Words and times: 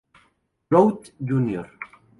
Rote 0.71 1.13
Jr. 1.21 1.67